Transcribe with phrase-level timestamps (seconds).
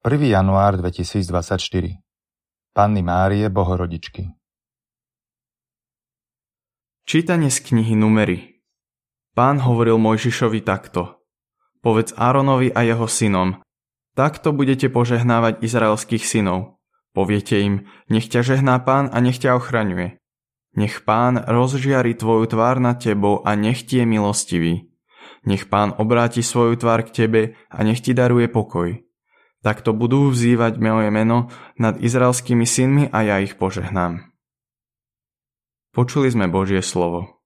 [0.00, 0.16] 1.
[0.32, 1.60] január 2024
[2.72, 4.32] Panny Márie Bohorodičky
[7.04, 8.64] Čítanie z knihy Numery
[9.36, 11.20] Pán hovoril Mojžišovi takto.
[11.84, 13.60] Povedz Áronovi a jeho synom,
[14.16, 16.80] takto budete požehnávať izraelských synov.
[17.12, 20.16] Poviete im, nech ťa žehná pán a nech ťa ochraňuje.
[20.80, 24.88] Nech pán rozžiari tvoju tvár nad tebou a nech ti je milostivý.
[25.44, 29.09] Nech pán obráti svoju tvár k tebe a nech ti daruje pokoj
[29.60, 34.32] Takto budú vzývať moje meno nad izraelskými synmi a ja ich požehnám.
[35.92, 37.40] Počuli sme Božie slovo.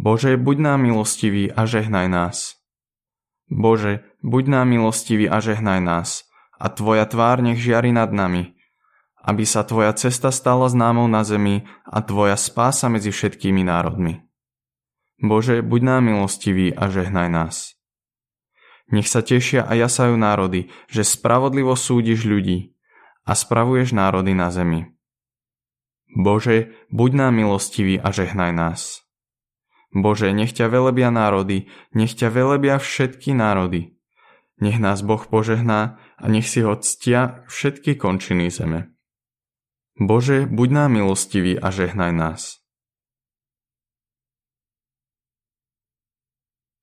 [0.00, 2.56] Bože, buď nám milostivý a žehnaj nás.
[3.52, 6.24] Bože, buď nám milostivý a žehnaj nás,
[6.56, 8.56] a Tvoja tvár nech žiari nad nami,
[9.20, 14.24] aby sa Tvoja cesta stala známou na zemi a Tvoja spása medzi všetkými národmi.
[15.20, 17.79] Bože, buď nám milostivý a žehnaj nás.
[18.88, 22.72] Nech sa tešia a jasajú národy, že spravodlivo súdiš ľudí
[23.28, 24.96] a spravuješ národy na zemi.
[26.10, 29.04] Bože, buď nám milostivý a žehnaj nás.
[29.94, 33.94] Bože, nech ťa velebia národy, nech ťa velebia všetky národy.
[34.58, 38.90] Nech nás Boh požehná a nech si ho ctia všetky končiny zeme.
[39.98, 42.42] Bože, buď nám milostivý a žehnaj nás.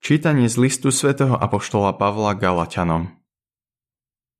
[0.07, 3.11] Čítanie z listu svätého Apoštola Pavla Galatianom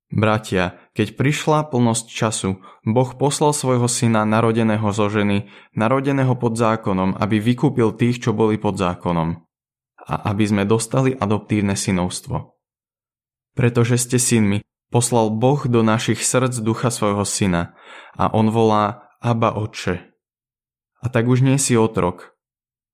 [0.08, 7.20] Bratia, keď prišla plnosť času, Boh poslal svojho syna narodeného zo ženy, narodeného pod zákonom,
[7.20, 9.44] aby vykúpil tých, čo boli pod zákonom,
[10.08, 12.56] a aby sme dostali adoptívne synovstvo.
[13.52, 17.76] Pretože ste synmi, poslal Boh do našich srdc ducha svojho syna
[18.16, 20.00] a on volá Abba Otče.
[21.04, 22.32] A tak už nie si otrok,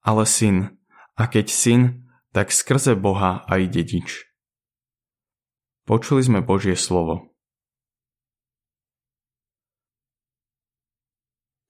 [0.02, 0.74] ale syn.
[1.14, 2.03] A keď syn,
[2.34, 4.26] tak skrze Boha aj dedič.
[5.86, 7.30] Počuli sme Božie slovo.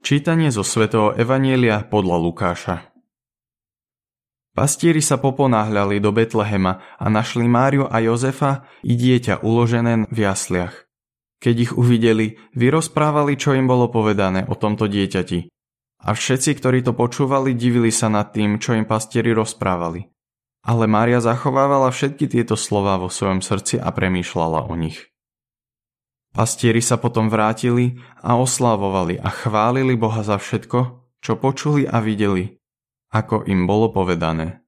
[0.00, 2.76] Čítanie zo svätého Evanielia podľa Lukáša
[4.56, 10.88] Pastieri sa poponáhľali do Betlehema a našli Máriu a Jozefa i dieťa uložené v jasliach.
[11.44, 15.50] Keď ich uvideli, vyrozprávali, čo im bolo povedané o tomto dieťati.
[16.06, 20.13] A všetci, ktorí to počúvali, divili sa nad tým, čo im pastieri rozprávali.
[20.64, 25.12] Ale Mária zachovávala všetky tieto slova vo svojom srdci a premýšľala o nich.
[26.32, 32.58] Pastieri sa potom vrátili a oslávovali a chválili Boha za všetko, čo počuli a videli,
[33.12, 34.64] ako im bolo povedané.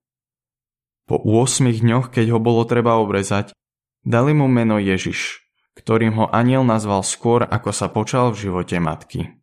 [1.09, 3.57] Po 8 dňoch, keď ho bolo treba obrezať,
[4.05, 5.43] dali mu meno Ježiš,
[5.81, 9.35] ktorým ho aniel nazval skôr, ako sa počal v živote matky.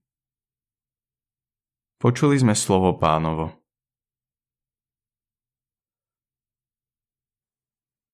[1.97, 3.62] Počuli sme slovo pánovo.